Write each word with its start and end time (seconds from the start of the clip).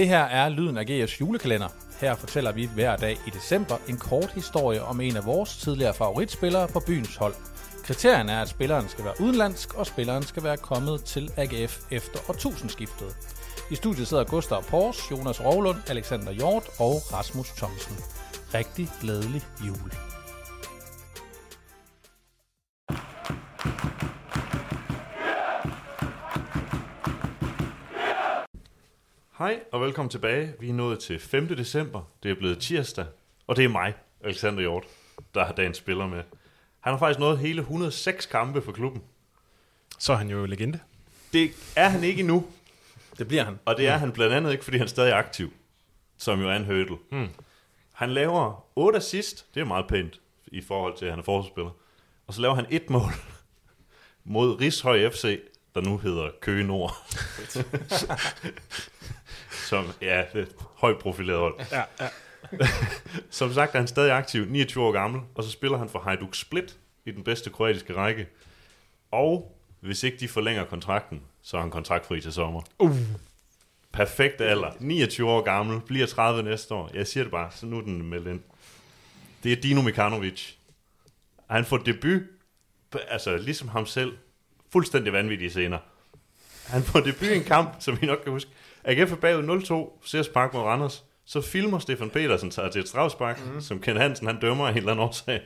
Det 0.00 0.08
her 0.08 0.24
er 0.24 0.48
Lyden 0.48 0.78
af 0.78 0.84
GF's 0.84 1.20
julekalender. 1.20 1.68
Her 2.00 2.14
fortæller 2.14 2.52
vi 2.52 2.68
hver 2.74 2.96
dag 2.96 3.18
i 3.26 3.30
december 3.30 3.76
en 3.88 3.96
kort 3.96 4.30
historie 4.32 4.82
om 4.82 5.00
en 5.00 5.16
af 5.16 5.26
vores 5.26 5.56
tidligere 5.56 5.94
favoritspillere 5.94 6.68
på 6.68 6.80
byens 6.86 7.16
hold. 7.16 7.34
Kriterierne 7.84 8.32
er, 8.32 8.42
at 8.42 8.48
spilleren 8.48 8.88
skal 8.88 9.04
være 9.04 9.20
udenlandsk, 9.20 9.74
og 9.74 9.86
spilleren 9.86 10.22
skal 10.22 10.42
være 10.42 10.56
kommet 10.56 11.04
til 11.04 11.30
AGF 11.36 11.78
efter 11.90 12.18
årtusindskiftet. 12.28 13.16
I 13.70 13.74
studiet 13.74 14.08
sidder 14.08 14.24
Gustav 14.24 14.62
Pors, 14.62 15.10
Jonas 15.10 15.44
Rovlund, 15.44 15.78
Alexander 15.90 16.32
Hjort 16.32 16.64
og 16.78 17.12
Rasmus 17.12 17.48
Thomsen. 17.48 17.96
Rigtig 18.54 18.88
glædelig 19.00 19.42
jul. 19.66 20.19
Hej 29.40 29.60
og 29.72 29.80
velkommen 29.80 30.10
tilbage. 30.10 30.54
Vi 30.60 30.68
er 30.68 30.72
nået 30.72 30.98
til 30.98 31.18
5. 31.18 31.48
december. 31.48 32.02
Det 32.22 32.30
er 32.30 32.34
blevet 32.34 32.58
tirsdag, 32.58 33.06
og 33.46 33.56
det 33.56 33.64
er 33.64 33.68
mig, 33.68 33.94
Alexander 34.24 34.60
Hjort, 34.60 34.84
der 35.34 35.44
har 35.44 35.52
dagens 35.52 35.76
spiller 35.76 36.06
med. 36.06 36.22
Han 36.80 36.92
har 36.92 36.98
faktisk 36.98 37.20
nået 37.20 37.38
hele 37.38 37.60
106 37.60 38.26
kampe 38.26 38.62
for 38.62 38.72
klubben. 38.72 39.02
Så 39.98 40.12
er 40.12 40.16
han 40.16 40.30
jo 40.30 40.46
legende. 40.46 40.80
Det 41.32 41.50
er 41.76 41.88
han 41.88 42.04
ikke 42.04 42.20
endnu, 42.20 42.46
Det 43.18 43.28
bliver 43.28 43.44
han. 43.44 43.58
og 43.64 43.76
det 43.76 43.88
er 43.88 43.96
han 43.96 44.12
blandt 44.12 44.34
andet 44.34 44.52
ikke, 44.52 44.64
fordi 44.64 44.78
han 44.78 44.88
stadig 44.88 45.10
er 45.10 45.16
aktiv, 45.16 45.52
som 46.16 46.40
jo 46.40 46.50
er 46.50 46.56
en 46.56 46.64
hurdle. 46.64 46.96
Hmm. 47.10 47.28
Han 47.92 48.10
laver 48.10 48.66
8 48.76 48.96
assist, 48.96 49.54
det 49.54 49.60
er 49.60 49.64
meget 49.64 49.86
pænt 49.86 50.20
i 50.46 50.60
forhold 50.60 50.96
til, 50.96 51.04
at 51.04 51.12
han 51.12 51.18
er 51.18 51.24
forsvarsspiller. 51.24 51.70
Og 52.26 52.34
så 52.34 52.40
laver 52.40 52.54
han 52.54 52.66
et 52.70 52.90
mål 52.90 53.12
mod 54.24 54.60
Rishøj 54.60 55.10
FC, 55.10 55.40
der 55.74 55.80
nu 55.80 55.98
hedder 55.98 56.30
Køge 56.40 56.66
Nord. 56.66 56.96
som, 59.70 59.84
ja, 60.00 60.24
det 60.32 60.42
et 60.42 60.56
højt 60.76 60.98
profileret 60.98 61.38
hold. 61.38 61.54
Ja, 61.72 61.82
ja. 62.00 62.08
Som 63.30 63.52
sagt 63.52 63.74
er 63.74 63.78
han 63.78 63.88
stadig 63.88 64.12
aktiv, 64.12 64.44
29 64.48 64.84
år 64.84 64.92
gammel, 64.92 65.20
og 65.34 65.44
så 65.44 65.50
spiller 65.50 65.78
han 65.78 65.88
for 65.88 65.98
Hajduk 65.98 66.34
Split 66.34 66.78
i 67.04 67.10
den 67.10 67.24
bedste 67.24 67.50
kroatiske 67.50 67.94
række. 67.94 68.26
Og 69.10 69.56
hvis 69.80 70.02
ikke 70.02 70.16
de 70.20 70.28
forlænger 70.28 70.64
kontrakten, 70.64 71.22
så 71.42 71.56
er 71.56 71.60
han 71.60 71.70
kontraktfri 71.70 72.20
til 72.20 72.32
sommer. 72.32 72.62
Uh. 72.78 72.96
Perfekt 73.92 74.40
alder. 74.40 74.70
29 74.80 75.30
år 75.30 75.42
gammel, 75.42 75.80
bliver 75.80 76.06
30 76.06 76.42
næste 76.42 76.74
år. 76.74 76.90
Jeg 76.94 77.06
siger 77.06 77.24
det 77.24 77.30
bare, 77.30 77.50
så 77.50 77.66
nu 77.66 77.78
er 77.78 77.82
den 77.82 78.02
meldt 78.02 78.28
ind. 78.28 78.40
Det 79.42 79.52
er 79.52 79.56
Dino 79.56 79.82
Mikanovic. 79.82 80.52
Han 81.50 81.64
får 81.64 81.76
debut, 81.76 82.22
altså 83.08 83.36
ligesom 83.36 83.68
ham 83.68 83.86
selv, 83.86 84.16
fuldstændig 84.72 85.12
vanvittige 85.12 85.50
scener. 85.50 85.78
Han 86.70 86.82
får 86.82 87.00
debut 87.00 87.28
i 87.28 87.36
en 87.36 87.44
kamp, 87.44 87.76
som 87.78 87.98
I 88.02 88.06
nok 88.06 88.18
kan 88.22 88.32
huske. 88.32 88.50
AGF 88.84 89.12
er 89.12 89.16
bagud 89.16 89.62
0-2, 90.02 90.08
Sears 90.08 90.28
Park 90.28 90.54
mod 90.54 90.62
Randers. 90.62 91.04
Så 91.24 91.40
filmer 91.40 91.78
Stefan 91.78 92.10
Petersen 92.10 92.50
tager 92.50 92.70
til 92.70 92.80
et 92.80 92.88
strafspark, 92.88 93.40
mm. 93.46 93.60
som 93.60 93.80
Ken 93.80 93.96
Hansen 93.96 94.26
han 94.26 94.40
dømmer 94.40 94.66
af 94.66 94.70
en 94.70 94.76
eller 94.76 94.90
anden 94.92 95.06
årsag. 95.06 95.40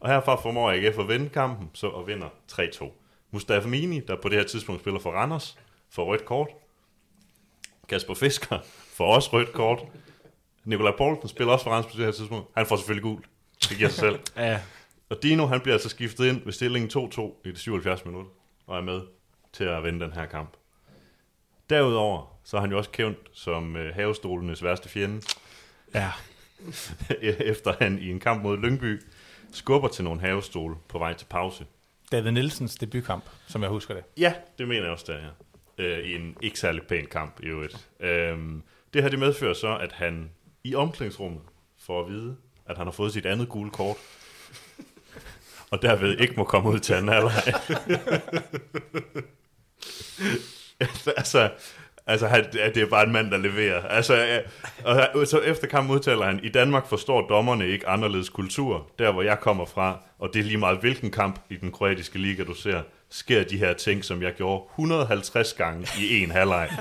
Og 0.00 0.10
herfra 0.10 0.36
formår 0.36 0.70
AGF 0.70 0.98
at 0.98 1.08
vinde 1.08 1.28
kampen, 1.28 1.70
så 1.74 1.86
og 1.86 2.06
vinder 2.06 2.26
3-2. 2.52 2.84
Mustafa 3.30 3.68
Mini, 3.68 4.00
der 4.00 4.16
på 4.22 4.28
det 4.28 4.38
her 4.38 4.44
tidspunkt 4.44 4.80
spiller 4.80 5.00
for 5.00 5.10
Randers, 5.10 5.58
får 5.90 6.04
rødt 6.04 6.24
kort. 6.24 6.48
Kasper 7.88 8.14
Fisker 8.14 8.58
får 8.96 9.14
også 9.14 9.30
rødt 9.32 9.52
kort. 9.52 9.78
Nikolaj 10.64 10.92
Poulsen 10.96 11.28
spiller 11.28 11.52
også 11.52 11.64
for 11.64 11.70
Randers 11.70 11.92
på 11.92 11.96
det 11.96 12.04
her 12.04 12.12
tidspunkt. 12.12 12.48
Han 12.56 12.66
får 12.66 12.76
selvfølgelig 12.76 13.02
gult. 13.02 13.24
Det 13.68 13.76
giver 13.76 13.88
sig 13.88 13.98
selv. 13.98 14.18
ja. 14.36 14.60
Og 15.10 15.22
Dino, 15.22 15.46
han 15.46 15.60
bliver 15.60 15.74
altså 15.74 15.88
skiftet 15.88 16.26
ind 16.26 16.44
ved 16.44 16.52
stillingen 16.52 17.10
2-2 17.10 17.42
i 17.44 17.50
det 17.50 17.58
77 17.58 18.04
minutter, 18.04 18.30
og 18.66 18.78
er 18.78 18.82
med 18.82 19.00
til 19.52 19.64
at 19.64 19.84
vinde 19.84 20.04
den 20.04 20.12
her 20.12 20.26
kamp. 20.26 20.56
Derudover, 21.70 22.38
så 22.44 22.56
er 22.56 22.60
han 22.60 22.70
jo 22.70 22.78
også 22.78 22.90
kendt 22.90 23.18
som 23.32 23.76
øh, 23.76 23.94
havestolenes 23.94 24.64
værste 24.64 24.88
fjende, 24.88 25.22
ja. 25.94 26.10
efter 27.52 27.74
han 27.78 27.98
i 27.98 28.10
en 28.10 28.20
kamp 28.20 28.42
mod 28.42 28.58
Lyngby 28.58 29.02
skubber 29.52 29.88
til 29.88 30.04
nogle 30.04 30.20
havestole 30.20 30.76
på 30.88 30.98
vej 30.98 31.14
til 31.14 31.26
pause. 31.26 31.66
David 32.12 32.30
Nielsens 32.30 32.76
debutkamp, 32.76 33.24
som 33.46 33.62
jeg 33.62 33.70
husker 33.70 33.94
det. 33.94 34.04
Ja, 34.16 34.34
det 34.58 34.68
mener 34.68 34.82
jeg 34.82 34.90
også, 34.92 35.04
der 35.08 35.18
er. 35.18 35.30
Øh, 35.78 35.98
I 35.98 36.14
en 36.14 36.36
ikke 36.42 36.58
særlig 36.58 36.82
pæn 36.82 37.06
kamp 37.06 37.40
i 37.42 37.46
øvrigt. 37.46 37.88
Øhm, 38.00 38.62
det 38.94 39.02
her 39.02 39.08
det 39.08 39.18
medfører 39.18 39.54
så, 39.54 39.78
at 39.78 39.92
han 39.92 40.30
i 40.64 40.74
omklædningsrummet 40.74 41.42
får 41.78 42.00
at 42.04 42.10
vide, 42.10 42.36
at 42.66 42.76
han 42.76 42.86
har 42.86 42.92
fået 42.92 43.12
sit 43.12 43.26
andet 43.26 43.48
gule 43.48 43.70
kort, 43.70 43.96
og 45.70 45.82
derved 45.82 46.18
ikke 46.18 46.34
må 46.36 46.44
komme 46.44 46.70
ud 46.70 46.78
til 46.78 46.94
anden 46.94 47.08
halvleg. 47.08 47.54
altså, 51.16 51.50
altså 52.06 52.26
han, 52.26 52.44
det 52.52 52.76
er 52.76 52.86
bare 52.86 53.06
en 53.06 53.12
mand, 53.12 53.30
der 53.30 53.36
leverer. 53.36 53.82
Altså, 53.82 54.42
og 55.14 55.26
så 55.26 55.40
efter 55.40 55.66
kampen 55.66 55.94
udtaler 55.94 56.24
han, 56.24 56.40
i 56.42 56.48
Danmark 56.48 56.86
forstår 56.86 57.28
dommerne 57.28 57.68
ikke 57.68 57.88
anderledes 57.88 58.28
kultur, 58.28 58.90
der 58.98 59.12
hvor 59.12 59.22
jeg 59.22 59.40
kommer 59.40 59.64
fra, 59.64 59.98
og 60.18 60.30
det 60.34 60.40
er 60.40 60.44
lige 60.44 60.58
meget 60.58 60.78
hvilken 60.78 61.10
kamp 61.10 61.40
i 61.50 61.56
den 61.56 61.72
kroatiske 61.72 62.18
liga, 62.18 62.44
du 62.44 62.54
ser, 62.54 62.82
sker 63.10 63.44
de 63.44 63.58
her 63.58 63.72
ting, 63.72 64.04
som 64.04 64.22
jeg 64.22 64.32
gjorde 64.32 64.64
150 64.70 65.52
gange 65.52 65.86
i 66.00 66.22
en 66.22 66.30
halvleg. 66.30 66.70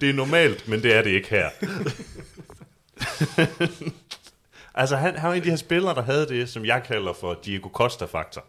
det 0.00 0.10
er 0.10 0.14
normalt, 0.14 0.68
men 0.68 0.82
det 0.82 0.94
er 0.96 1.02
det 1.02 1.10
ikke 1.10 1.28
her. 1.28 1.48
altså, 4.74 4.96
han, 4.96 5.16
han 5.16 5.28
var 5.28 5.34
en 5.34 5.40
af 5.40 5.42
de 5.42 5.50
her 5.50 5.56
spillere, 5.56 5.94
der 5.94 6.02
havde 6.02 6.28
det, 6.28 6.48
som 6.48 6.64
jeg 6.64 6.82
kalder 6.82 7.12
for 7.12 7.34
Diego 7.44 7.68
Costa-faktor. 7.68 8.44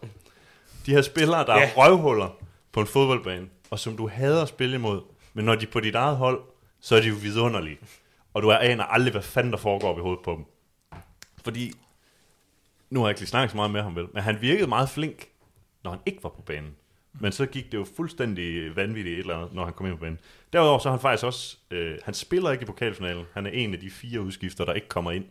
De 0.86 0.90
her 0.90 1.02
spillere, 1.02 1.46
der 1.46 1.54
ja. 1.54 1.62
er 1.62 1.72
røvhuller 1.76 2.28
på 2.72 2.80
en 2.80 2.86
fodboldbane, 2.86 3.48
og 3.70 3.78
som 3.78 3.96
du 3.96 4.08
hader 4.08 4.42
at 4.42 4.48
spille 4.48 4.74
imod, 4.76 5.00
men 5.34 5.44
når 5.44 5.54
de 5.54 5.66
er 5.66 5.70
på 5.70 5.80
dit 5.80 5.94
eget 5.94 6.16
hold, 6.16 6.40
så 6.80 6.96
er 6.96 7.00
de 7.00 7.08
jo 7.08 7.14
vidunderlige. 7.14 7.78
Og 8.34 8.42
du 8.42 8.52
aner 8.52 8.84
aldrig, 8.84 9.12
hvad 9.12 9.22
fanden 9.22 9.52
der 9.52 9.58
foregår 9.58 9.98
i 9.98 10.00
hovedet 10.00 10.24
på 10.24 10.32
dem. 10.32 10.44
Fordi, 11.44 11.72
nu 12.90 13.00
har 13.00 13.06
jeg 13.06 13.10
ikke 13.10 13.20
lige 13.20 13.28
snakket 13.28 13.50
så 13.50 13.56
meget 13.56 13.70
med 13.70 13.82
ham 13.82 13.96
vel, 13.96 14.06
men 14.14 14.22
han 14.22 14.40
virkede 14.40 14.66
meget 14.66 14.88
flink, 14.88 15.28
når 15.84 15.90
han 15.90 16.00
ikke 16.06 16.22
var 16.22 16.28
på 16.28 16.42
banen. 16.42 16.74
Men 17.20 17.32
så 17.32 17.46
gik 17.46 17.72
det 17.72 17.78
jo 17.78 17.86
fuldstændig 17.96 18.76
vanvittigt 18.76 19.14
et 19.14 19.20
eller 19.20 19.36
andet, 19.36 19.54
når 19.54 19.64
han 19.64 19.74
kom 19.74 19.86
ind 19.86 19.94
på 19.94 20.00
banen. 20.00 20.18
Derudover 20.52 20.78
så 20.78 20.88
er 20.88 20.90
han 20.90 21.00
faktisk 21.00 21.24
også, 21.24 21.56
øh, 21.70 21.98
han 22.04 22.14
spiller 22.14 22.50
ikke 22.50 22.62
i 22.62 22.66
pokalfinalen. 22.66 23.24
Han 23.34 23.46
er 23.46 23.50
en 23.50 23.74
af 23.74 23.80
de 23.80 23.90
fire 23.90 24.20
udskifter, 24.20 24.64
der 24.64 24.72
ikke 24.72 24.88
kommer 24.88 25.10
ind. 25.10 25.24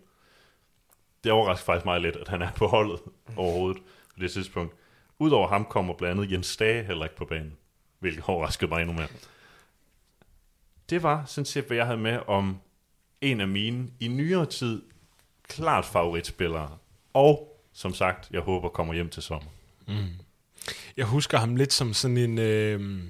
Det 1.25 1.33
overrasker 1.33 1.65
faktisk 1.65 1.85
meget 1.85 2.01
lidt, 2.01 2.15
at 2.15 2.27
han 2.27 2.41
er 2.41 2.51
på 2.51 2.67
holdet 2.67 2.99
overhovedet 3.35 3.81
på 4.13 4.19
det 4.19 4.31
tidspunkt. 4.31 4.73
Udover 5.19 5.47
ham 5.47 5.65
kommer 5.65 5.93
blandt 5.93 6.19
andet 6.19 6.31
Jens 6.31 6.47
Stage 6.47 6.83
heller 6.83 7.05
ikke 7.05 7.15
på 7.15 7.25
banen, 7.25 7.53
hvilket 7.99 8.23
overraskede 8.27 8.69
mig 8.69 8.81
endnu 8.81 8.93
mere. 8.93 9.07
Det 10.89 11.03
var 11.03 11.23
sådan 11.25 11.45
set, 11.45 11.65
hvad 11.65 11.77
jeg 11.77 11.85
havde 11.85 11.99
med 11.99 12.19
om 12.27 12.57
en 13.21 13.41
af 13.41 13.47
mine 13.47 13.87
i 13.99 14.07
nyere 14.07 14.45
tid 14.45 14.81
klart 15.47 15.85
favoritspillere. 15.85 16.77
Og 17.13 17.61
som 17.73 17.93
sagt, 17.93 18.31
jeg 18.31 18.41
håber 18.41 18.69
kommer 18.69 18.93
hjem 18.93 19.09
til 19.09 19.23
sommer. 19.23 19.49
Mm. 19.87 19.95
Jeg 20.97 21.05
husker 21.05 21.37
ham 21.37 21.55
lidt 21.55 21.73
som 21.73 21.93
sådan 21.93 22.17
en... 22.17 22.37
Øh, 22.39 23.03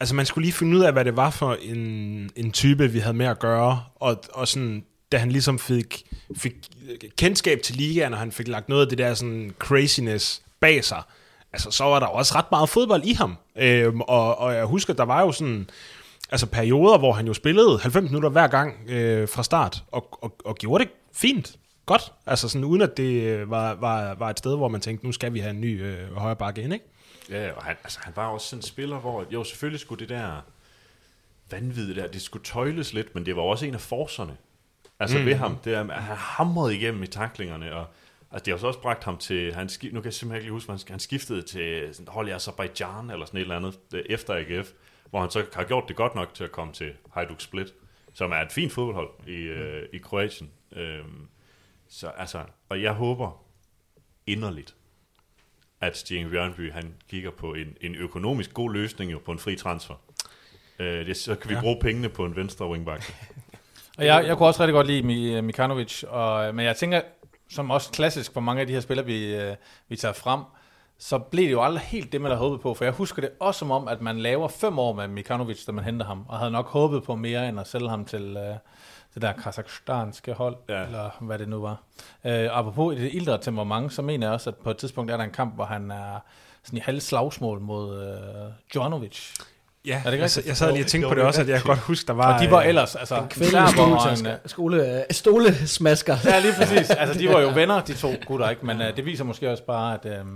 altså, 0.00 0.14
man 0.14 0.26
skulle 0.26 0.44
lige 0.44 0.52
finde 0.52 0.76
ud 0.76 0.82
af, 0.82 0.92
hvad 0.92 1.04
det 1.04 1.16
var 1.16 1.30
for 1.30 1.54
en, 1.54 1.78
en 2.36 2.52
type, 2.52 2.92
vi 2.92 2.98
havde 2.98 3.16
med 3.16 3.26
at 3.26 3.38
gøre. 3.38 3.84
Og, 3.94 4.24
og 4.32 4.48
sådan, 4.48 4.84
da 5.12 5.18
han 5.18 5.32
ligesom 5.32 5.58
fik, 5.58 6.04
fik 6.36 6.54
øh, 6.88 7.10
kendskab 7.16 7.62
til 7.62 7.76
ligaen, 7.76 8.12
og 8.12 8.18
han 8.18 8.32
fik 8.32 8.48
lagt 8.48 8.68
noget 8.68 8.82
af 8.82 8.88
det 8.88 8.98
der 8.98 9.14
sådan 9.14 9.54
craziness 9.58 10.42
bag 10.60 10.84
sig, 10.84 11.02
altså, 11.52 11.70
så 11.70 11.84
var 11.84 12.00
der 12.00 12.06
også 12.06 12.34
ret 12.34 12.50
meget 12.50 12.68
fodbold 12.68 13.04
i 13.04 13.12
ham. 13.12 13.36
Øhm, 13.56 14.00
og, 14.00 14.38
og 14.38 14.54
jeg 14.54 14.64
husker, 14.64 14.92
der 14.92 15.04
var 15.04 15.20
jo 15.20 15.32
sådan 15.32 15.70
altså 16.30 16.46
perioder, 16.46 16.98
hvor 16.98 17.12
han 17.12 17.26
jo 17.26 17.34
spillede 17.34 17.78
90 17.78 18.10
minutter 18.10 18.28
hver 18.28 18.46
gang 18.46 18.90
øh, 18.90 19.28
fra 19.28 19.42
start, 19.42 19.84
og, 19.92 20.18
og, 20.22 20.36
og 20.44 20.56
gjorde 20.56 20.84
det 20.84 20.92
fint. 21.12 21.56
Godt. 21.86 22.12
Altså 22.26 22.48
sådan, 22.48 22.64
uden 22.64 22.82
at 22.82 22.96
det 22.96 23.22
øh, 23.22 23.50
var, 23.50 23.74
var, 23.74 24.14
var 24.14 24.30
et 24.30 24.38
sted, 24.38 24.56
hvor 24.56 24.68
man 24.68 24.80
tænkte, 24.80 25.06
nu 25.06 25.12
skal 25.12 25.34
vi 25.34 25.38
have 25.38 25.50
en 25.50 25.60
ny 25.60 25.84
øh, 25.84 26.16
højre 26.16 26.36
bakke 26.36 26.62
ind, 26.62 26.72
ikke? 26.72 26.84
Ja, 27.30 27.52
og 27.52 27.62
han, 27.64 27.76
altså, 27.84 27.98
han 28.02 28.12
var 28.16 28.26
også 28.26 28.46
sådan 28.46 28.58
en 28.58 28.62
spiller, 28.62 28.98
hvor 28.98 29.24
jo 29.30 29.44
selvfølgelig 29.44 29.80
skulle 29.80 30.00
det 30.00 30.08
der 30.08 30.44
vanvittige 31.50 32.00
der, 32.00 32.08
det 32.08 32.22
skulle 32.22 32.44
tøjles 32.44 32.92
lidt, 32.92 33.14
men 33.14 33.26
det 33.26 33.36
var 33.36 33.42
også 33.42 33.66
en 33.66 33.74
af 33.74 33.80
forserne. 33.80 34.36
Altså 35.00 35.18
mm. 35.18 35.26
ved 35.26 35.34
ham, 35.34 35.56
det 35.56 35.74
er, 35.74 35.92
han 35.92 36.16
hamrede 36.16 36.76
igennem 36.76 37.02
i 37.02 37.06
taklingerne, 37.06 37.74
og 37.74 37.86
altså, 38.30 38.44
det 38.44 38.52
har 38.52 38.58
så 38.58 38.66
også 38.66 38.80
bragt 38.80 39.04
ham 39.04 39.18
til, 39.18 39.54
han 39.54 39.70
nu 39.82 40.00
kan 40.00 40.04
jeg 40.04 40.14
simpelthen 40.14 40.42
ikke 40.42 40.52
huske, 40.52 40.70
han, 40.72 40.80
han 40.88 41.00
skiftede 41.00 41.42
til 41.42 41.94
sådan, 41.94 42.08
hold 42.08 42.28
i 42.28 42.30
Azerbaijan, 42.30 43.10
eller 43.10 43.26
sådan 43.26 43.38
et 43.38 43.42
eller 43.42 43.56
andet, 43.56 43.78
øh, 43.94 44.04
efter 44.06 44.34
AGF, 44.34 44.70
hvor 45.10 45.20
han 45.20 45.30
så 45.30 45.44
har 45.54 45.64
gjort 45.64 45.84
det 45.88 45.96
godt 45.96 46.14
nok 46.14 46.34
til 46.34 46.44
at 46.44 46.52
komme 46.52 46.72
til 46.72 46.92
Hajduk 47.12 47.40
Split, 47.40 47.74
som 48.12 48.32
er 48.32 48.36
et 48.36 48.52
fint 48.52 48.72
fodboldhold 48.72 49.10
i, 49.26 49.40
øh, 49.40 49.88
i 49.92 49.98
Kroatien. 49.98 50.50
Øhm, 50.72 51.28
så 51.88 52.08
altså, 52.08 52.42
og 52.68 52.82
jeg 52.82 52.92
håber 52.92 53.44
inderligt, 54.26 54.74
at 55.80 55.96
Stjeng 55.96 56.30
Bjørnby, 56.30 56.72
han 56.72 56.94
kigger 57.08 57.30
på 57.30 57.54
en, 57.54 57.76
en 57.80 57.94
økonomisk 57.94 58.54
god 58.54 58.72
løsning 58.72 59.12
jo 59.12 59.18
på 59.18 59.32
en 59.32 59.38
fri 59.38 59.56
transfer. 59.56 59.94
Øh, 60.78 61.06
det, 61.06 61.16
så 61.16 61.34
kan 61.34 61.50
vi 61.50 61.54
ja. 61.54 61.60
bruge 61.60 61.80
pengene 61.80 62.08
på 62.08 62.24
en 62.24 62.36
venstre 62.36 62.68
wingback. 62.68 63.14
Og 63.98 64.04
jeg, 64.06 64.24
jeg 64.26 64.36
kunne 64.36 64.48
også 64.48 64.60
rigtig 64.62 64.72
godt 64.74 64.86
lide 64.86 65.02
Mi- 65.02 65.40
Mikanovic, 65.40 66.02
og, 66.08 66.54
men 66.54 66.64
jeg 66.66 66.76
tænker, 66.76 67.00
som 67.50 67.70
også 67.70 67.90
klassisk 67.92 68.32
for 68.32 68.40
mange 68.40 68.60
af 68.60 68.66
de 68.66 68.72
her 68.72 68.80
spillere, 68.80 69.06
vi, 69.06 69.34
øh, 69.36 69.54
vi 69.88 69.96
tager 69.96 70.12
frem, 70.12 70.40
så 70.98 71.18
blev 71.18 71.44
det 71.44 71.52
jo 71.52 71.62
aldrig 71.62 71.82
helt 71.82 72.12
det, 72.12 72.20
man 72.20 72.30
havde 72.30 72.38
håbet 72.38 72.60
på. 72.60 72.74
For 72.74 72.84
jeg 72.84 72.92
husker 72.92 73.22
det 73.22 73.30
også 73.40 73.58
som 73.58 73.70
om, 73.70 73.88
at 73.88 74.00
man 74.00 74.18
laver 74.18 74.48
fem 74.48 74.78
år 74.78 74.92
med 74.92 75.08
Mikanovic, 75.08 75.64
da 75.66 75.72
man 75.72 75.84
henter 75.84 76.06
ham, 76.06 76.24
og 76.28 76.38
havde 76.38 76.50
nok 76.50 76.68
håbet 76.68 77.02
på 77.02 77.14
mere, 77.14 77.48
end 77.48 77.60
at 77.60 77.66
sælge 77.68 77.88
ham 77.88 78.04
til 78.04 78.36
øh, 78.36 78.54
det 79.14 79.22
der 79.22 79.32
kazakhstanske 79.32 80.32
hold, 80.32 80.56
Ja. 80.68 80.84
eller 80.84 81.10
hvad 81.20 81.38
det 81.38 81.48
nu 81.48 81.60
var. 81.60 81.82
Øh, 82.24 82.48
apropos 82.58 82.96
det 82.96 83.10
ildre 83.14 83.38
temperament, 83.38 83.92
så 83.92 84.02
mener 84.02 84.26
jeg 84.26 84.34
også, 84.34 84.50
at 84.50 84.56
på 84.56 84.70
et 84.70 84.76
tidspunkt 84.76 85.10
er 85.10 85.16
der 85.16 85.24
en 85.24 85.30
kamp, 85.30 85.54
hvor 85.54 85.64
han 85.64 85.90
er 85.90 86.18
sådan 86.64 86.76
i 86.76 86.80
halv 86.80 87.00
slagsmål 87.00 87.60
mod 87.60 88.02
øh, 88.02 88.52
Djornovic. 88.74 89.34
Ja, 89.86 89.90
det 89.90 90.12
ikke 90.12 90.16
jeg, 90.16 90.22
rigtigt? 90.22 90.46
jeg 90.46 90.56
sad 90.56 90.72
lige 90.72 90.84
og 90.84 90.86
tænkte 90.86 91.08
på 91.08 91.14
det 91.14 91.16
det 91.16 91.22
er 91.22 91.26
også, 91.26 91.40
at 91.40 91.48
jeg 91.48 91.56
kan 91.56 91.66
godt 91.66 91.78
huske, 91.78 92.06
der 92.06 92.12
var... 92.12 92.34
Og 92.34 92.40
de 92.42 92.50
var 92.50 92.60
øh, 92.60 92.68
ellers, 92.68 92.96
altså, 92.96 93.16
en, 93.16 93.30
stoletasker. 93.72 94.32
øh, 94.32 94.38
Skole, 94.46 95.04
stolesmasker. 95.10 96.16
Ja, 96.24 96.38
lige 96.38 96.52
præcis. 96.58 96.90
Altså, 97.00 97.18
de 97.18 97.28
var 97.28 97.40
jo 97.40 97.48
venner, 97.54 97.80
de 97.80 97.94
to 97.94 98.14
gutter, 98.26 98.50
ikke? 98.50 98.66
Men 98.66 98.80
uh, 98.80 98.86
det 98.96 99.04
viser 99.04 99.24
måske 99.24 99.50
også 99.50 99.62
bare, 99.66 99.94
at 99.94 100.20
uh, 100.20 100.26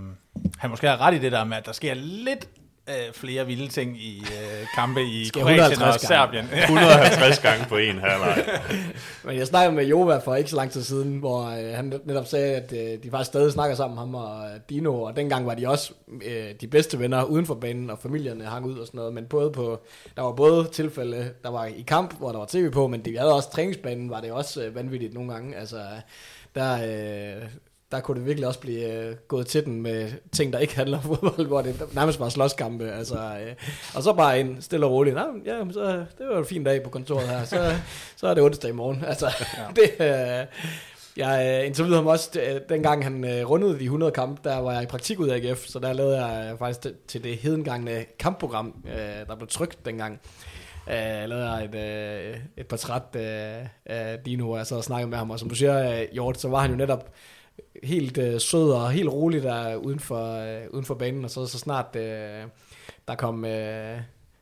han 0.57 0.69
måske 0.69 0.87
har 0.87 1.01
ret 1.01 1.13
i 1.13 1.17
det 1.17 1.31
der 1.31 1.43
med, 1.43 1.57
at 1.57 1.65
der 1.65 1.71
sker 1.71 1.93
lidt 1.93 2.47
uh, 2.89 3.13
flere 3.13 3.45
vilde 3.45 3.67
ting 3.67 3.97
i 3.97 4.21
uh, 4.21 4.67
kampe 4.75 5.01
i 5.01 5.29
Kroatien 5.33 5.59
og 5.59 5.71
150 5.71 6.07
gange. 6.07 6.07
Serbien. 6.07 6.45
150 6.63 7.39
gange 7.39 7.65
på 7.69 7.77
en 7.77 7.99
halvleg. 7.99 8.45
Men 9.25 9.37
jeg 9.37 9.47
snakkede 9.47 9.75
med 9.75 9.85
Jova 9.85 10.17
for 10.17 10.35
ikke 10.35 10.49
så 10.49 10.55
lang 10.55 10.71
tid 10.71 10.83
siden, 10.83 11.19
hvor 11.19 11.45
øh, 11.45 11.75
han 11.75 11.93
netop 12.05 12.25
sagde, 12.27 12.55
at 12.55 12.73
øh, 12.73 13.03
de 13.03 13.11
faktisk 13.11 13.27
stadig 13.27 13.51
snakker 13.51 13.75
sammen, 13.75 13.97
ham 13.97 14.15
og 14.15 14.45
øh, 14.45 14.59
Dino, 14.69 15.01
og 15.01 15.15
dengang 15.15 15.45
var 15.45 15.53
de 15.53 15.67
også 15.67 15.93
øh, 16.25 16.53
de 16.61 16.67
bedste 16.67 16.99
venner 16.99 17.23
uden 17.23 17.45
for 17.45 17.55
banen, 17.55 17.89
og 17.89 17.99
familierne 17.99 18.45
hang 18.45 18.65
ud 18.65 18.77
og 18.77 18.87
sådan 18.87 18.97
noget, 18.97 19.13
men 19.13 19.25
både 19.25 19.51
på, 19.51 19.79
der 20.15 20.21
var 20.21 20.31
både 20.31 20.67
tilfælde, 20.71 21.33
der 21.43 21.49
var 21.49 21.65
i 21.65 21.83
kamp, 21.87 22.17
hvor 22.17 22.31
der 22.31 22.39
var 22.39 22.45
tv 22.45 22.71
på, 22.71 22.87
men 22.87 23.05
de 23.05 23.17
havde 23.17 23.35
også 23.35 23.51
træningsbanen, 23.51 24.09
var 24.09 24.21
det 24.21 24.31
også 24.31 24.63
øh, 24.63 24.75
vanvittigt 24.75 25.13
nogle 25.13 25.33
gange, 25.33 25.55
altså 25.55 25.81
der, 26.55 26.73
øh, 26.73 27.43
der 27.91 27.99
kunne 27.99 28.19
det 28.19 28.25
virkelig 28.25 28.47
også 28.47 28.59
blive 28.59 28.93
øh, 28.93 29.15
gået 29.27 29.47
til 29.47 29.65
den 29.65 29.81
med 29.81 30.11
ting, 30.31 30.53
der 30.53 30.59
ikke 30.59 30.75
handler 30.75 30.97
om 30.97 31.03
fodbold, 31.09 31.47
hvor 31.47 31.61
det 31.61 31.93
nærmest 31.93 32.19
var 32.19 32.29
slåskampe. 32.29 32.91
Altså, 32.91 33.15
øh, 33.15 33.55
og 33.95 34.03
så 34.03 34.13
bare 34.13 34.39
en 34.39 34.61
stille 34.61 34.85
og 34.85 34.91
roligt. 34.91 35.15
Nå, 35.15 35.25
ja, 35.45 35.71
så, 35.71 36.05
det 36.17 36.27
var 36.29 36.37
en 36.37 36.45
fin 36.45 36.63
dag 36.63 36.83
på 36.83 36.89
kontoret 36.89 37.27
her. 37.27 37.45
Så, 37.45 37.75
så 38.15 38.27
er 38.27 38.33
det 38.33 38.43
onsdag 38.43 38.69
i 38.69 38.73
morgen. 38.73 39.03
Altså, 39.07 39.27
ja. 39.57 39.63
det, 39.81 39.91
øh, 39.99 40.45
jeg 41.17 41.59
øh, 41.61 41.67
interviewede 41.67 41.95
ham 41.95 42.07
også, 42.07 42.39
øh, 42.41 42.61
dengang 42.69 43.03
han 43.03 43.23
øh, 43.23 43.49
rundede 43.49 43.79
de 43.79 43.83
100 43.83 44.11
kampe, 44.11 44.49
der 44.49 44.57
var 44.57 44.73
jeg 44.73 44.83
i 44.83 44.85
praktik 44.85 45.19
ud 45.19 45.27
af 45.27 45.35
AGF, 45.35 45.65
så 45.65 45.79
der 45.79 45.93
lavede 45.93 46.25
jeg 46.25 46.51
øh, 46.51 46.59
faktisk 46.59 46.83
det, 46.83 46.95
til 47.07 47.23
det 47.23 47.37
hedengangne 47.37 48.05
kampprogram, 48.19 48.83
øh, 48.87 49.27
der 49.27 49.35
blev 49.35 49.47
trygt 49.47 49.85
dengang. 49.85 50.19
Øh, 50.87 50.95
jeg 50.95 51.29
lavede 51.29 51.51
jeg 51.51 51.65
et, 51.65 51.75
øh, 51.75 52.37
et 52.57 52.67
portræt 52.67 53.15
øh, 53.15 53.67
af 53.85 54.19
Dino, 54.25 54.45
hvor 54.45 54.57
jeg 54.57 54.67
sad 54.67 54.77
og 54.77 54.83
snakkede 54.83 55.09
med 55.09 55.17
ham, 55.17 55.31
og 55.31 55.39
som 55.39 55.49
du 55.49 55.55
siger, 55.55 55.99
øh, 55.99 56.07
Hjort, 56.11 56.41
så 56.41 56.47
var 56.47 56.59
han 56.59 56.71
jo 56.71 56.77
netop 56.77 57.09
helt 57.83 58.17
øh, 58.17 58.39
sød 58.39 58.71
og 58.71 58.91
helt 58.91 59.09
rolig 59.09 59.43
der 59.43 59.75
uden 59.75 59.99
for, 59.99 60.35
øh, 60.35 60.61
uden 60.69 60.85
for 60.85 60.93
banen, 60.93 61.25
og 61.25 61.31
så, 61.31 61.45
så 61.45 61.59
snart 61.59 61.95
øh, 61.95 62.43
der 63.07 63.15
kom... 63.15 63.45
Øh, 63.45 63.99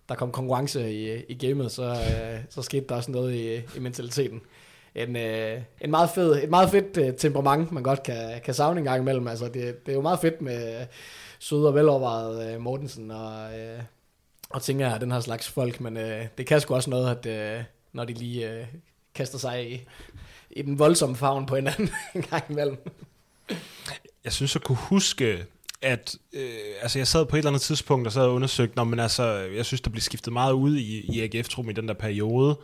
der 0.10 0.16
kom 0.16 0.32
konkurrence 0.32 0.94
i, 0.94 1.24
i 1.24 1.48
gamet, 1.48 1.72
så, 1.72 1.84
øh, 1.84 2.40
så 2.50 2.62
skete 2.62 2.86
der 2.90 2.96
også 2.96 3.12
noget 3.12 3.34
i, 3.34 3.56
i 3.78 3.80
mentaliteten. 3.80 4.42
En, 4.96 5.16
øh, 5.16 5.62
en 5.82 5.92
meget 5.92 6.10
fed, 6.10 6.44
et 6.44 6.50
meget 6.50 6.70
fedt 6.70 6.98
øh, 6.98 7.14
temperament, 7.16 7.72
man 7.72 7.84
godt 7.84 8.04
kan, 8.04 8.42
kan 8.46 8.54
savne 8.54 8.80
en 8.80 8.86
gang 8.86 9.02
imellem. 9.02 9.28
Altså, 9.28 9.46
det, 9.46 9.86
det 9.86 9.92
er 9.92 9.94
jo 9.94 10.02
meget 10.02 10.20
fedt 10.20 10.42
med 10.42 10.80
øh, 10.82 10.86
søde 11.40 11.68
og 11.68 11.76
velovervejet 11.76 12.54
øh, 12.54 12.62
Mortensen 12.62 13.12
og, 13.12 13.60
øh, 13.60 13.80
og 14.50 14.62
tænker 14.62 14.98
den 14.98 15.12
her 15.12 15.20
slags 15.20 15.50
folk, 15.50 15.82
men 15.82 15.98
øh, 15.98 16.26
det 16.38 16.46
kan 16.48 16.62
sgu 16.62 16.76
også 16.76 16.90
noget, 16.90 17.26
at 17.26 17.58
øh, 17.58 17.64
når 17.94 18.06
de 18.06 18.14
lige 18.14 18.52
øh, 18.52 18.66
kaster 19.18 19.38
sig 19.38 19.72
i, 19.72 19.82
i 20.52 20.62
den 20.62 20.80
voldsomme 20.80 21.16
favn 21.16 21.46
på 21.46 21.56
hinanden 21.56 21.90
en 22.16 22.22
gang 22.22 22.44
imellem. 22.50 22.78
Jeg 24.24 24.34
synes, 24.34 24.56
jeg 24.56 24.62
kunne 24.62 24.78
huske, 24.78 25.46
at 25.82 26.16
øh, 26.34 26.50
altså 26.82 27.00
jeg 27.00 27.08
sad 27.08 27.26
på 27.26 27.36
et 27.36 27.38
eller 27.38 27.50
andet 27.50 27.62
tidspunkt 27.62 28.08
og 28.08 28.14
sad 28.14 28.22
og 28.22 28.34
undersøgte, 28.34 28.76
når 28.76 28.84
men 28.84 29.00
altså, 29.00 29.24
jeg 29.34 29.66
synes, 29.66 29.82
der 29.82 29.90
blev 29.90 30.02
skiftet 30.02 30.34
meget 30.34 30.54
ud 30.54 30.76
i, 30.78 31.00
i 31.00 31.22
AGF-truppen 31.22 31.72
i 31.72 31.74
den 31.74 31.88
der 31.88 31.94
periode. 31.94 32.60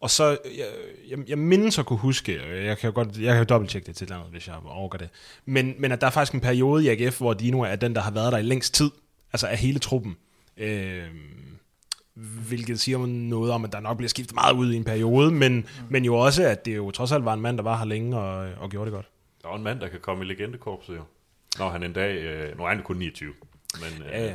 Og 0.00 0.10
så, 0.10 0.38
jeg, 0.58 0.66
jeg, 1.10 1.18
jeg 1.28 1.38
mindes 1.38 1.78
at 1.78 1.86
kunne 1.86 1.98
huske, 1.98 2.40
jeg 2.66 2.78
kan 2.78 2.88
jo 2.88 2.94
godt, 2.94 3.08
jeg 3.08 3.32
kan 3.34 3.38
jo 3.38 3.44
dobbelttjekke 3.44 3.86
det 3.86 3.96
til 3.96 4.04
et 4.04 4.08
eller 4.08 4.18
andet, 4.18 4.32
hvis 4.32 4.46
jeg 4.46 4.56
overgår 4.66 4.98
det, 4.98 5.08
men, 5.44 5.74
men 5.78 5.92
at 5.92 6.00
der 6.00 6.06
er 6.06 6.10
faktisk 6.10 6.34
en 6.34 6.40
periode 6.40 6.84
i 6.84 6.88
AGF, 6.88 7.18
hvor 7.18 7.34
Dino 7.34 7.60
er 7.60 7.76
den, 7.76 7.94
der 7.94 8.00
har 8.00 8.10
været 8.10 8.32
der 8.32 8.38
i 8.38 8.42
længst 8.42 8.74
tid, 8.74 8.90
altså 9.32 9.46
af 9.46 9.58
hele 9.58 9.78
truppen. 9.78 10.16
Øh, 10.56 11.04
hvilket 12.48 12.80
siger 12.80 13.06
noget 13.06 13.52
om, 13.52 13.64
at 13.64 13.72
der 13.72 13.80
nok 13.80 13.96
bliver 13.96 14.08
skiftet 14.08 14.34
meget 14.34 14.54
ud 14.54 14.72
i 14.72 14.76
en 14.76 14.84
periode, 14.84 15.30
men, 15.30 15.54
mm. 15.54 15.64
men 15.88 16.04
jo 16.04 16.14
også, 16.14 16.42
at 16.42 16.64
det 16.64 16.76
jo 16.76 16.90
trods 16.90 17.12
alt 17.12 17.24
var 17.24 17.34
en 17.34 17.40
mand, 17.40 17.56
der 17.56 17.62
var 17.62 17.78
her 17.78 17.84
længe 17.84 18.18
og, 18.18 18.48
og 18.60 18.70
gjorde 18.70 18.90
det 18.90 18.94
godt. 18.94 19.06
Der 19.42 19.48
er 19.48 19.56
en 19.56 19.62
mand, 19.62 19.80
der 19.80 19.88
kan 19.88 20.00
komme 20.00 20.24
i 20.24 20.28
legendekorpset 20.28 20.96
jo. 20.96 21.02
Når 21.58 21.70
han 21.70 21.82
en 21.82 21.92
dag, 21.92 22.16
øh, 22.16 22.58
nu 22.58 22.64
er 22.64 22.68
han 22.68 22.82
kun 22.82 22.96
29. 22.96 23.32
Men, 23.74 24.02
øh, 24.06 24.12
Ja, 24.12 24.24
ja. 24.24 24.34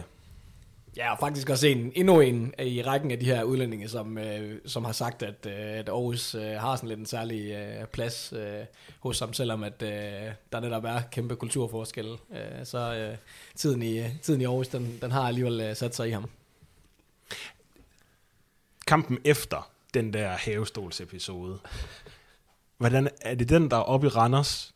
Ja, 0.98 1.12
og 1.12 1.18
faktisk 1.20 1.50
også 1.50 1.68
en, 1.68 1.92
endnu 1.96 2.20
en 2.20 2.54
i 2.60 2.82
rækken 2.82 3.12
af 3.12 3.20
de 3.20 3.26
her 3.26 3.44
udlændinge, 3.44 3.90
som, 3.90 4.18
øh, 4.18 4.60
som 4.66 4.86
har 4.86 4.92
sagt, 4.92 5.24
at, 5.24 5.46
øh, 5.46 5.54
at 5.80 5.90
Aarhus 5.90 6.36
øh, 6.36 6.42
har 6.42 6.76
sådan 6.76 6.90
lidt 6.90 7.00
en 7.00 7.06
særlig 7.06 7.52
øh, 7.52 7.86
plads 7.88 8.34
øh, 8.36 8.66
hos 9.00 9.20
ham, 9.20 9.34
selvom 9.34 9.64
at 9.64 9.82
øh, 9.82 9.90
der 10.52 10.60
netop 10.60 10.84
er 10.86 11.02
kæmpe 11.12 11.36
kulturforskelle. 11.36 12.12
Øh, 12.12 12.66
så 12.66 12.96
øh, 12.96 13.18
tiden, 13.56 13.82
i, 13.84 14.04
tiden 14.22 14.42
i 14.42 14.46
Aarhus, 14.46 14.68
den, 14.68 14.98
den 15.02 15.12
har 15.12 15.28
alligevel 15.28 15.62
øh, 15.62 15.76
sat 15.76 15.96
sig 15.96 16.08
i 16.08 16.12
ham. 16.12 16.30
Kampen 18.94 19.18
efter 19.26 19.70
den 19.94 20.14
der 20.14 20.30
havestolsepisode, 20.30 21.60
hvordan 22.78 23.10
er 23.22 23.36
det 23.36 23.50
den, 23.50 23.72
der 23.72 23.78
er 23.78 23.82
oppe 23.82 24.08
i 24.08 24.10
Randers? 24.10 24.74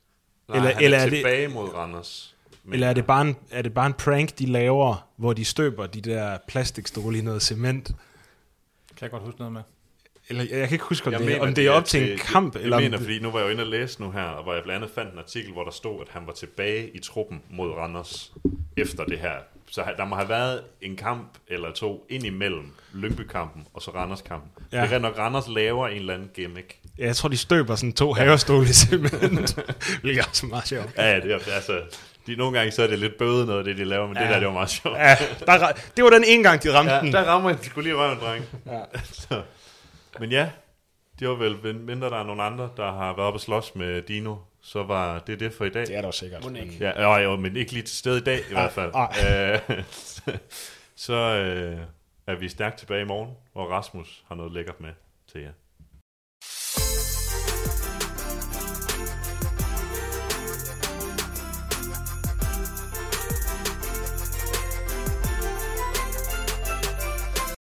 nej, 0.48 0.58
eller- 0.58 0.74
han 0.74 0.84
eller 0.84 0.98
er, 0.98 1.02
er 1.02 1.10
det- 1.10 1.18
tilbage 1.18 1.48
mod 1.48 1.70
Randers. 1.74 2.34
Men, 2.64 2.74
Eller 2.74 2.88
er 2.88 2.94
det, 2.94 3.06
bare 3.06 3.22
en, 3.22 3.36
er 3.52 3.62
det 3.62 3.74
bare 3.74 3.88
en 3.88 3.94
prank, 3.94 4.40
de 4.40 4.46
laver, 4.46 5.08
hvor 5.18 5.34
de 5.34 5.46
støber 5.46 5.88
de 5.88 6.02
der 6.02 6.38
plastikstole 6.48 7.18
i 7.18 7.22
noget 7.22 7.42
cement? 7.42 7.86
Kan 7.88 7.96
jeg 9.02 9.12
godt 9.12 9.24
huske 9.24 9.40
noget 9.40 9.54
med. 9.54 9.62
Eller 10.30 10.44
jeg 10.58 10.68
kan 10.68 10.76
ikke 10.76 10.86
huske, 10.86 11.08
om, 11.08 11.12
Jeg 11.14 11.20
det, 11.20 11.28
mener, 11.28 11.42
om 11.42 11.54
det 11.54 11.66
er 11.68 11.72
op 11.72 11.86
til 11.86 12.02
en 12.04 12.10
det- 12.10 12.20
kamp. 12.20 12.56
Jeg 12.56 12.64
eller 12.64 12.78
om 12.78 12.84
mener, 12.84 12.98
fordi 12.98 13.20
nu 13.20 13.32
var 13.32 13.40
jeg 13.40 13.46
jo 13.46 13.52
inde 13.52 13.64
og 13.64 13.68
læse 13.68 14.02
nu 14.02 14.12
her, 14.12 14.24
og 14.24 14.44
hvor 14.44 14.54
jeg 14.54 14.64
blandt 14.64 14.84
andet 14.84 14.96
fandt 14.96 15.14
en 15.14 15.20
artikel, 15.20 15.52
hvor 15.54 15.64
der 15.64 15.72
stod, 15.72 16.02
at 16.02 16.08
han 16.10 16.28
var 16.28 16.34
tilbage 16.34 16.90
i 16.90 17.00
truppen 17.00 17.42
mod 17.50 17.72
Randers 17.72 18.34
efter 18.78 19.04
det 19.04 19.20
her. 19.20 19.34
Så 19.70 19.84
der 19.98 20.06
må 20.06 20.16
have 20.16 20.30
været 20.30 20.62
en 20.82 20.96
kamp 20.96 21.38
eller 21.48 21.72
to 21.72 22.06
ind 22.10 22.26
imellem 22.26 22.72
Lyngby-kampen 22.94 23.68
og 23.74 23.82
så 23.82 23.92
Randers-kampen. 23.92 24.52
Ja. 24.72 24.82
Det 24.82 24.94
er 24.94 25.00
nok, 25.00 25.18
Randers 25.18 25.48
laver 25.48 25.88
en 25.88 25.96
eller 25.98 26.14
anden 26.14 26.30
gimmick. 26.34 26.78
Ja, 26.98 27.06
jeg 27.06 27.16
tror, 27.16 27.30
de 27.30 27.38
støber 27.38 27.76
sådan 27.76 27.94
to 27.94 28.14
havestole 28.14 28.64
i 28.70 28.74
cement. 28.74 29.60
hvilket 30.02 30.22
er 30.24 30.28
også 30.30 30.46
meget 30.46 30.68
sjovt. 30.68 30.98
Ja, 30.98 31.16
det 31.20 31.32
er, 31.32 31.40
altså, 31.54 31.82
de, 32.28 32.36
nogle 32.36 32.58
gange 32.58 32.72
så 32.72 32.84
er 32.84 32.88
det 32.88 33.00
lidt 33.00 33.18
bøde 33.18 33.46
noget 33.46 33.66
det, 33.66 33.78
de 33.78 33.84
laver, 33.86 34.08
men 34.08 34.18
ja. 34.18 34.24
det 34.24 34.30
der, 34.30 34.40
det 34.40 34.48
var 34.48 34.54
meget 34.54 34.70
sjovt. 34.70 34.98
Ja, 34.98 35.16
der, 35.46 35.72
det 35.96 36.04
var 36.04 36.10
den 36.10 36.24
ene 36.28 36.44
gang, 36.44 36.64
de 36.64 36.74
ramte 36.74 36.94
Ja, 36.94 37.02
den. 37.02 37.14
der 37.14 37.24
rammer 37.24 37.50
jeg 37.50 37.60
skulle 37.62 37.90
lige 37.90 37.96
røven, 37.96 38.20
dreng. 38.20 38.46
Ja. 38.66 38.80
så. 39.30 39.42
Men 40.20 40.32
ja, 40.32 40.50
det 41.20 41.30
var 41.30 41.36
vel, 41.36 41.76
mindre 41.76 42.10
der 42.10 42.20
er 42.20 42.24
nogen 42.24 42.42
andre, 42.42 42.70
der 42.78 42.92
har 42.92 43.16
været 43.16 43.28
oppe 43.28 43.38
og 43.38 43.42
slås 43.42 43.76
med 43.76 44.02
Dino, 44.02 44.36
så 44.68 44.84
var 44.84 45.20
det 45.20 45.40
det 45.40 45.54
for 45.54 45.66
i 45.66 45.70
dag. 45.70 45.88
Det 45.88 45.96
er 45.96 46.02
der 46.02 46.12
sikkert. 46.12 46.44
Må 46.52 46.58
ikke. 46.58 46.78
Ja, 46.80 47.02
jo, 47.02 47.24
jo, 47.24 47.36
men 47.36 47.56
ikke 47.56 47.72
lige 47.72 47.84
til 47.84 47.98
stede 47.98 48.18
i 48.18 48.24
dag 48.24 48.40
i 48.50 48.54
hvert 48.54 48.72
fald. 48.72 48.92
Øh, 48.96 49.84
så 51.06 51.14
øh, 51.14 51.80
er 52.28 52.36
vi 52.36 52.50
stærkt 52.50 52.78
tilbage 52.78 53.02
i 53.02 53.06
morgen, 53.06 53.32
hvor 53.54 53.68
Rasmus 53.68 54.24
har 54.28 54.36
noget 54.36 54.52
lækkert 54.52 54.82
med 54.82 54.90
til 55.32 55.42
jer. 55.42 55.52